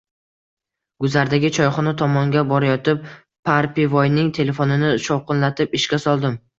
Guzardagi 1.05 1.51
choyxona 1.57 1.93
tomonga 2.03 2.45
borayotib, 2.55 3.05
Parpivoyning 3.53 4.35
telefonini 4.41 4.95
shovqinlatib 5.09 5.83
ishga 5.83 6.07
soldim 6.11 6.47